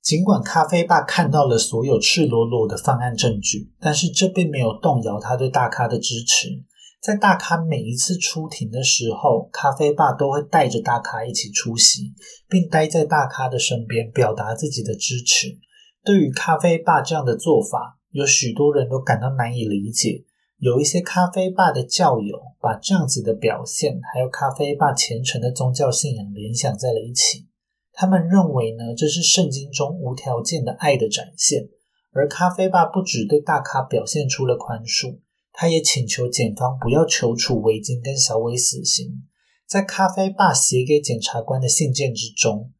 [0.00, 6.62] 尽管咖啡爸看到了所有赤裸裸的犯案证据，但是这并没有动摇他对大咖的支持。
[7.00, 12.12] 在大咖每一次出庭的时候，咖啡爸都会带着大咖一起出席，
[12.48, 15.58] 并待在大咖的身边，表达自己的支持。
[16.04, 20.24] 对于咖啡爸这样的做法，有许多人都感到难以理解。
[20.58, 27.46] 有一些咖啡爸的教友把这样子的表现，还有咖啡爸虔诚的宗教信仰联想在了一起。
[27.92, 31.68] 他们认为呢，这是圣经中无条件的爱的展现。
[32.12, 35.18] 而咖啡爸不只对大咖表现出了宽恕。
[35.58, 39.22] 他也请求检方不要求处维金跟小伟死刑。
[39.66, 42.72] 在咖啡爸写给检察官的信件之中，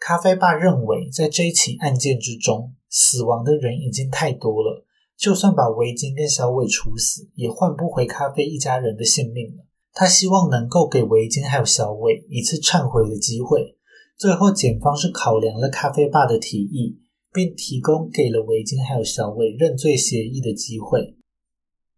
[0.00, 4.86] 咖啡爸认为，在这一起案件之中，死亡的人已经太多了，
[5.18, 9.66] 就算把维金跟小伟处死，也换不回咖啡一家人的性命了。
[9.92, 13.76] 他希望能够给维金还有小伟一次忏悔的机会。
[14.16, 16.98] 最后，检方是考量了咖啡爸的提议，
[17.32, 21.16] 并提供给了维金还有小伟认罪协议的机会。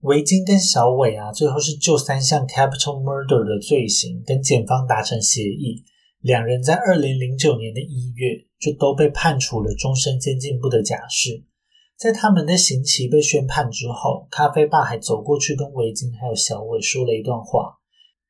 [0.00, 5.84] 维金跟小伟啊，最后是就三项 capital murder 的罪行跟检方达成协议，
[6.20, 11.44] 两人在二零零九年的一月就都被判处了终身监禁不得假释。
[11.96, 17.78] 在他们的刑期被宣判之后，咖啡爸还走过去跟维金还有小伟说了一段话。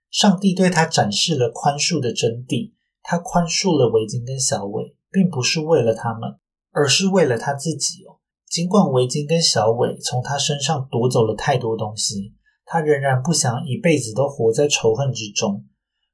[0.08, 6.38] 上帝对他展示了宽恕的真谛，他宽恕了维金跟小伟，并不是为了他们，
[6.70, 8.15] 而是为了他自己哦。
[8.48, 15.64] 尽管维金跟小伟从他身上夺走了太多东西，他仍然不想一辈子都活在仇恨之中。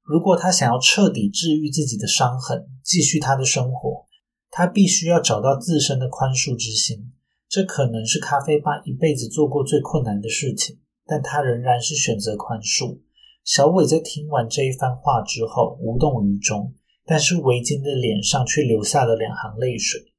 [0.03, 4.07] 如果他想要彻底治愈自己的伤痕，继续他的生活，
[4.51, 7.13] 他必须要找到自身的宽恕之心。
[7.49, 12.99] 这可能是咖啡爸一辈子做过最困难的事情，但他仍然是选择宽恕。
[13.45, 20.12] 小伟在听完这一番话之后无动于衷，但是维金的脸上却流下了两行泪水。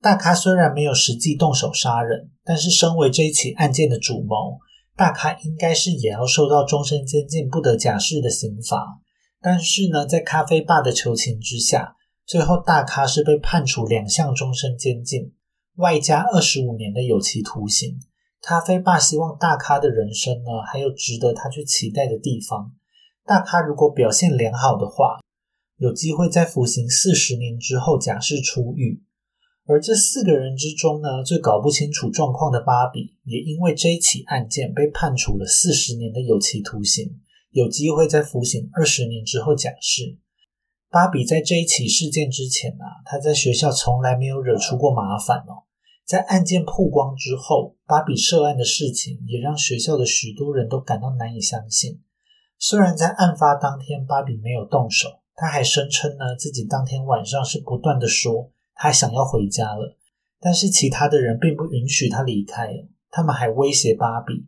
[0.00, 4.58] 大咖虽然没有实际动手杀人，但是身为这一起案件的主谋，
[4.96, 9.00] 大咖应该是也要受到终身监禁不得假释的刑罚。
[9.42, 15.34] 但是呢，在咖啡爸的求情之下，最后大咖是被判处两项终身监禁，
[15.76, 17.98] 外加二十五年的有期徒刑。
[18.40, 22.72] 咖啡爸希望大咖的人生呢，还有值得他去期待的地方。
[23.26, 25.20] 大咖如果表现良好的话，
[25.76, 29.02] 有机会在服刑四十年之后假释出狱。
[29.70, 37.20] 而这四个人之中呢，最搞不清楚状况的芭比，也因为这一起案件被判处了四十年的有期徒刑，
[37.52, 40.18] 有机会在服刑二十年之后假释。
[40.90, 45.62] 芭比在这一起事件之前啊，他在学校从来没有惹出过麻烦哦。
[46.04, 52.00] 在案件曝光之后，芭比涉案的事情也让学校的许多人都感到难以相信。
[52.58, 58.50] 虽然在案发当天芭比没有动手，他还声称呢自己当天晚上是不断的说。
[58.82, 59.98] 他想要回家了，
[60.40, 62.66] 但是其他的人并不允许他离开。
[63.10, 64.46] 他们还威胁芭比，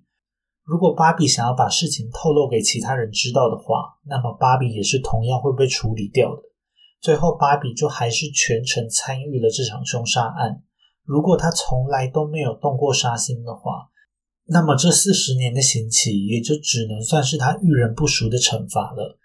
[0.65, 6.41] 如果芭比想要把事情透露给其他人知道的话，那么芭比也是同样会被处理掉的。
[7.03, 10.63] 最后，芭比就还是全程参与了这场凶杀案。
[11.05, 13.91] 如果他从来都没有动过杀心的话，
[14.47, 19.19] 那么这四十年的刑期也就只能算是他遇人不淑的惩罚了。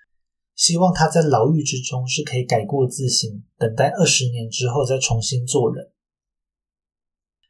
[0.57, 5.91] 希望他在牢狱之中是可以改过自新，等待二十年之后再重新做人。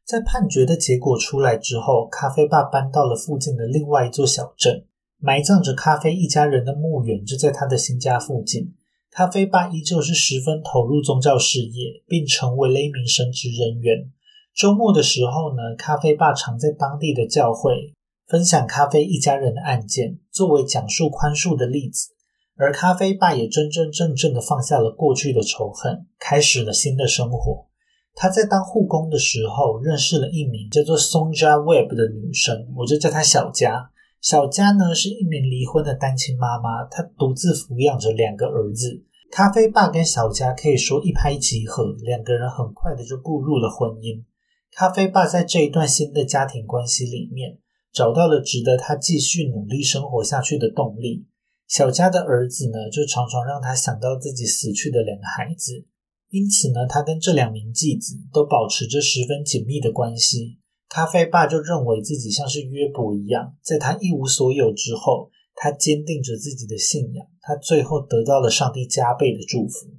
[0.06, 4.86] 在判决的结果出来之后，咖啡爸搬到了附近的另外一座小镇，
[5.20, 8.74] 埋葬着咖啡一家人的墓园就在他的新家附近。
[9.10, 14.12] 咖啡爸依旧是十分投入宗教事业，并成为了一名神职人员。
[14.54, 17.94] 周末的时候呢，咖啡爸常在当地的教会
[18.28, 22.17] 分享咖啡一家人的案件，作为讲述宽恕的例子。
[22.58, 27.68] 而咖啡爸也真真正正的放下了过去的仇恨，开始了新的生活。
[28.16, 33.92] 他在当护工的时候，认识了一名叫做 Sonja Webb 的女生，我就叫她小佳。
[34.20, 39.04] 小佳呢是一名离婚的单亲妈妈，她独自抚养着两个儿子。
[39.30, 44.24] 咖啡爸跟小佳可以说一拍即合，两个人很快的就步入了婚姻。
[44.72, 47.60] 咖啡爸在这一段新的家庭关系里面，
[47.94, 51.28] 找到了值得他继续努力生活下去的动力。
[51.68, 55.86] 小佳的儿子呢，就常常让他想到自己死去的两个孩子，
[56.30, 60.60] 因此呢，他跟这两名继子都保持着十分紧密的关系。
[60.90, 65.30] 咖啡爸就认为自己像是约伯一样，在他一无所有之后。
[65.60, 69.90] 他坚定着自己的信仰，他最后得到了上帝加倍的祝福。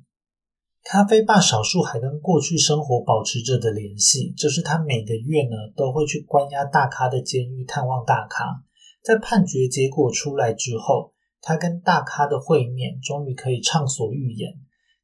[0.84, 8.44] 咖啡爸少数还跟过去生活保持着的联系，就是他每个月呢都会去关押大咖的监狱探望大咖。
[9.02, 14.54] 在判决结果出来之后，他跟大咖的会面终于可以畅所欲言。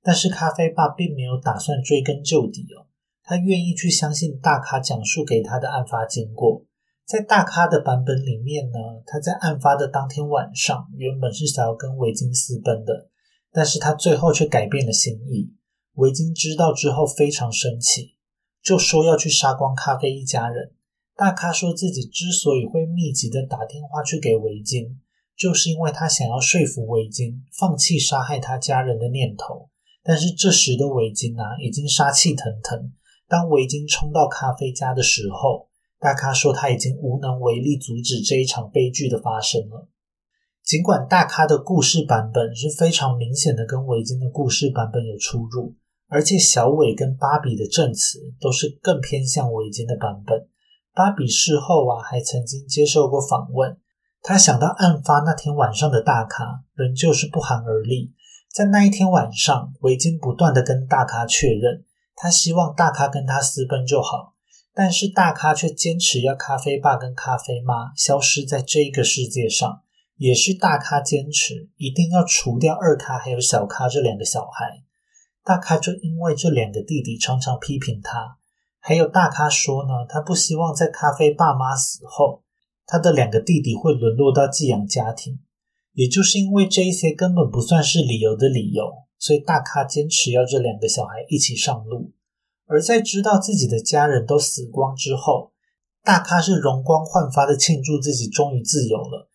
[0.02, 2.86] 但是咖啡爸并没有打算追根究底哦，
[3.22, 6.64] 他愿意去相信大咖讲述给他的案发经过。
[7.06, 13.08] 在大咖的版本里面呢，他在案发的当天晚上，原本是想要跟维京私奔的，
[13.50, 15.54] 但是他最后却改变了心意。
[15.94, 18.16] 维京知道之后非常生气，
[18.62, 20.72] 就说要去杀光咖啡一家人。
[21.16, 24.98] 大咖说自己之所以会密集的打电话去给维京，
[25.36, 29.68] 就是因为他想要说服维京放弃杀害他家人的念头。
[30.02, 32.92] 但是这时的维京啊，已经杀气腾腾。
[33.26, 35.68] 当维京冲到咖啡家的时候，
[35.98, 39.88] 大咖说他已经无能为力阻止这一场悲剧的发生了。
[40.62, 45.74] 尽管大咖的故事版本是非常明显的跟维京的故事版本有出入，
[46.08, 50.48] 而且小伟跟芭比的证词都是更偏向维京的版本。
[50.92, 53.78] 芭比事后啊还曾经接受过访问，
[54.26, 58.14] 他想到案发那天晚上的大咖仍旧是不寒而栗。
[58.50, 61.84] 在那一天晚上，维京不断的跟大咖确认，
[62.16, 64.32] 他希望大咖跟他私奔就好。
[64.72, 69.82] 但是大咖却坚持要咖啡爸跟咖啡妈消失在这个世界上，
[70.16, 74.82] 也是大咖坚持一定要除掉二咖还有小咖这两个小孩。
[75.44, 78.38] 大咖就因为这两个弟弟常常批评他，
[78.80, 82.43] 还有大咖说呢，他不希望在咖啡爸妈死后，
[82.86, 85.40] 他的两个弟弟会沦落到寄养家庭。
[85.92, 88.84] 也就是因为这一些根本不算是理由的理由，
[89.18, 92.12] 所以大咖坚持要这两个小孩一起上路。
[92.66, 95.52] 而在知道自己的家人都死光之后，
[96.02, 99.30] 大咖是容光焕发的庆祝自己终于自由了。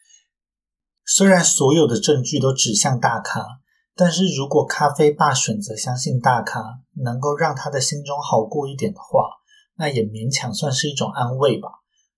[1.05, 3.61] 虽然所有的证据都指向大咖，
[3.95, 6.61] 但是如果咖啡爸选择相信大咖，
[7.03, 9.29] 能够让他的心中好过一点的话，
[9.77, 11.69] 那也勉强算是一种安慰吧。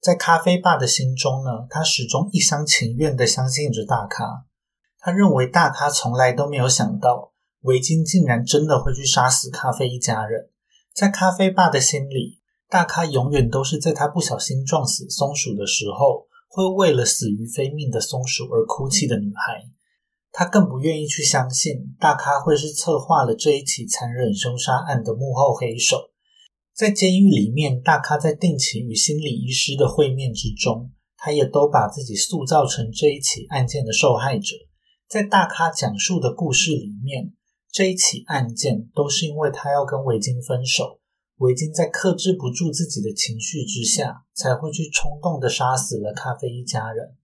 [0.02, 4.45] 在咖啡爸的心中呢，他始终一厢情愿的相信着大咖。
[4.97, 10.49] 他认为大咖从来都没有想到，维京竟然真的会去杀死咖啡一家人。
[10.95, 19.70] 在咖啡爸的心里，大咖永远都是在他不小心撞死松鼠的时候，会为了死于非命的松鼠而哭泣的女孩。
[20.32, 26.11] 他更不愿意去相信大咖会是策划了这一起残忍凶杀案的幕后黑手。
[26.82, 34.56] 在监狱里面，大咖在定期与心理医师的会面之中，他也都把自己塑造成这一起案件的受害者。
[35.08, 37.34] 在大咖讲述的故事里面。
[37.72, 41.00] 这一起案件都是因为他要跟维京分手，
[41.38, 47.16] 维京在克制不住自己的情绪之下，才会去冲动的杀死了咖啡一家人。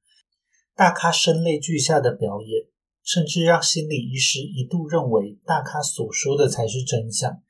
[0.75, 2.67] 大咖声泪俱下的表演，
[3.03, 7.41] 甚至让心理医师一度认为大咖所说的才是真相。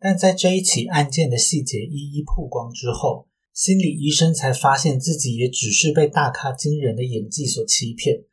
[0.00, 8.24] 但在这一起案件的细节一一曝光之后，心理医生才发现自己也只是被大咖惊人的演技所欺骗。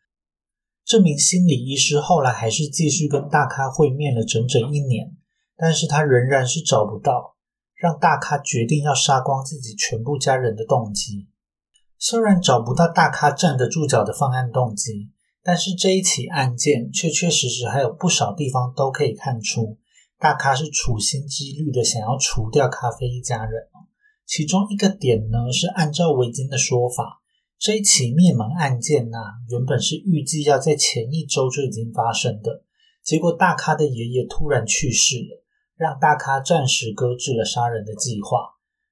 [0.84, 5.16] 这名心理医师后来还是继续跟大咖会面了整整一年，
[5.55, 7.38] 但是他仍然是找不到
[7.76, 11.28] 让大咖决定要杀光自己全部家人的动机。
[11.97, 15.12] 虽然找不到大咖站得住脚的犯案动机，
[15.43, 19.78] 但是这一起案件确确实实还有不少地方都可以看出
[20.22, 23.63] 大咖是处心积虑的想要除掉咖啡一家人。
[24.28, 27.24] 其中一个点呢，是按照维京的说法。
[27.57, 29.17] 这一起灭门案件呐，
[29.49, 32.63] 原本是预计要在前一周就已经发生的，
[33.03, 35.43] 结果大咖的爷爷突然去世了，
[35.76, 38.38] 让大咖暂时搁置了杀人的计划。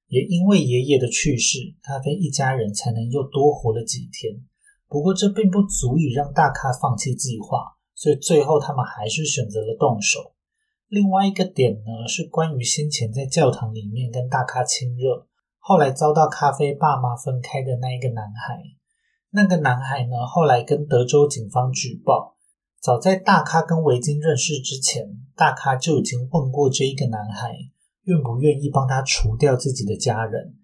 [0.08, 4.42] 也因为爷爷的去世，咖啡一家人才能又多活了几天。
[4.88, 10.34] 不过这并不足以让大咖放弃计划，所以最后他们还是选择了动手。
[10.90, 15.28] 另外一个点呢，是关于先前在教堂里面跟大咖亲热。
[15.60, 18.60] 后来遭到咖啡爸妈分开的那一个男孩，
[19.30, 20.26] 那个男孩呢？
[20.26, 22.34] 后来跟德州警方举报，
[22.80, 27.54] 早在大咖跟维京认识之前，大咖就已经问过这一个男孩，
[28.02, 30.56] 愿不愿意帮他除掉自己的家人。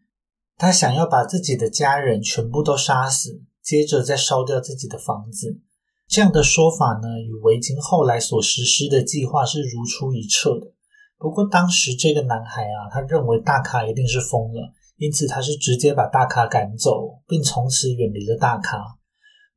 [0.57, 5.61] 他想要把自己的家人全部都杀死，接着再烧掉自己的房子。
[6.09, 10.73] 这样的说法呢，与维京后来所实施的计划是如出一辙的。
[11.19, 18.79] 不过当时这个男孩啊，他认为大咖一定是疯了，因此他是直接把大咖赶走，并从此远离了大咖。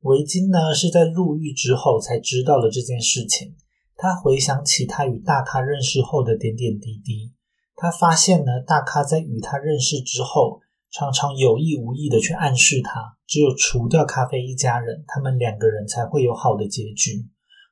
[0.00, 3.54] 维京呢，是在入狱之后才知道了这件事情。
[3.96, 7.32] 他回想起他与大咖认识后的点点滴滴，
[7.76, 10.60] 他发现呢，大咖在与他认识之后，
[10.90, 17.28] 常常有意无意的去暗示他，只有除掉咖啡一家人，他们两个人才会有好的结局。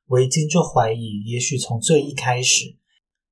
[0.06, 2.76] 维京就怀疑，也许从最一开始，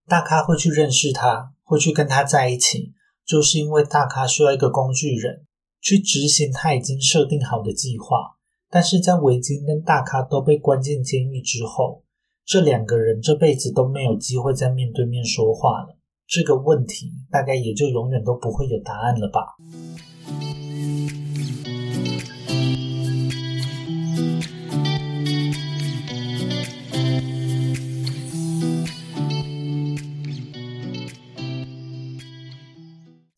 [0.06, 2.92] 大咖会去认识他，会去跟他在一起，
[3.24, 5.46] 就是因为大咖需要一个工具人
[5.80, 8.36] 去执行他已经设定好的计划。
[8.68, 12.02] 但是在维京跟大咖都被关进监狱之后，
[12.44, 15.95] 这两个人这辈子都没有机会再面对面说话了，
[16.28, 19.56] 这个问题大概也就永远都不会有答案了吧。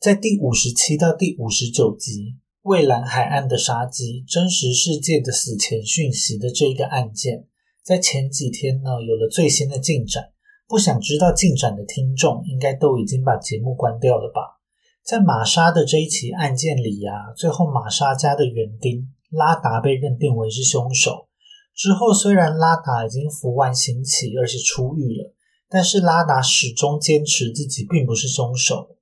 [0.01, 2.13] 在第五十七到第五十九集
[2.63, 7.45] 《蔚蓝海岸的杀机：真实世界的死前讯息》的这一个案件。
[7.83, 10.31] 在前几天呢，有了最新的进展。
[10.69, 14.61] 不想知道进展的听众，应该都已经把节目关掉了吧？
[15.03, 21.29] 在玛莎的这一起案件里呀，最后玛莎家的园丁拉达被认定为是凶手。
[21.75, 25.33] 之后，虽然拉达已经服完刑期，而且出狱了，
[25.71, 28.97] 但是拉达始终坚持自己并不是凶手。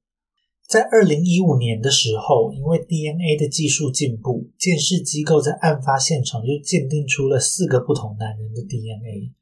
[0.68, 9.32] 在二零一五年的时候，因为 DNA 的技术进步，鉴识机构在案发现场又鉴定出了四个不同男人的 DNA。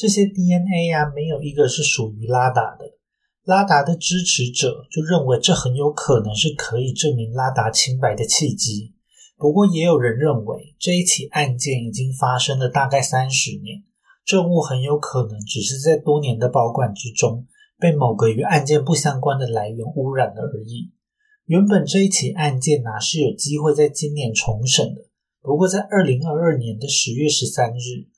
[0.00, 2.96] 这些 DNA 啊，没有一个是属于拉达的。
[3.44, 8.94] 拉达的支持者就认为这很有可能是可以证明拉达清白的契机。
[9.36, 13.82] 不过，也有人认为这一起案件已经发生了大概三十年，
[14.24, 17.46] 证物很有可能只是在多年的保管之中。
[17.78, 20.92] 被某个与案件不相关的来源污染了而已。
[21.44, 25.02] 原本这一起案件呐是有机会在今年重审的，
[25.42, 28.08] 不过在二零二二年的十月十三日，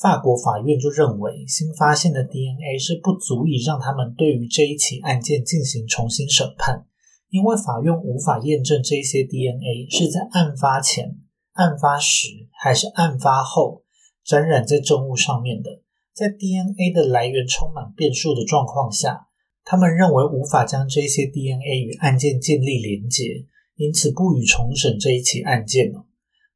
[0.00, 6.86] 法国法院就认为新发现的 DNA 是不足以让他们对于这一起案件进行重新审判，
[7.28, 11.18] 因为法院无法验证这些 DNA 是在案发前、
[11.52, 13.82] 案发时还是案发后
[14.24, 15.82] 沾染在证物上面的。
[16.14, 19.28] 在 DNA 的来源充满变数的状况下，
[19.64, 23.44] 他们认为无法将这些 DNA 与案件建立连结，
[23.76, 26.06] 因此不予重审这一起案件了。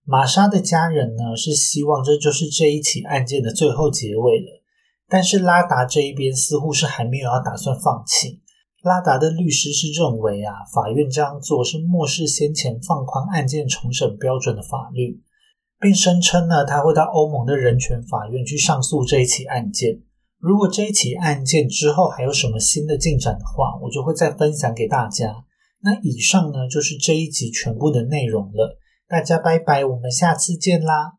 [0.05, 4.63] 玛莎的家人呢是希望这就是这一起案件的最后结尾了，
[5.09, 8.43] 但是拉达这一边似乎是还没有要打算放弃。
[8.83, 15.23] 拉达的律师是认为啊，法院这样做是漠视先前放宽案件重审标准的法律。
[15.81, 20.01] 并声称呢，他会到欧盟的人权法院去上诉这一起案件。
[20.39, 25.45] 如果这一起案件之后还有什么新的进展的话，我就会再分享给大家。
[25.81, 28.79] 那以上呢就是这一集全部的内容了，
[29.15, 31.15] 大家拜拜，我们下次见啦。